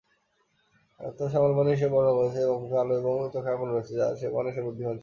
ত 0.99 1.29
"শ্যামল 1.31 1.51
বর্ণের" 1.55 1.75
হিসেবে 1.75 1.93
বর্ণনা 1.93 2.13
করা 2.13 2.21
হয়েছে 2.21 2.39
যার 2.41 2.53
"মুখে 2.55 2.77
আলো 2.81 2.93
এবং 3.01 3.13
চোখে 3.33 3.49
আগুন 3.53 3.67
রয়েছে", 3.69 3.93
যার 3.95 4.33
মানে 4.35 4.49
সে 4.55 4.61
বুদ্ধিমান 4.65 4.93
ছিল। 4.93 4.99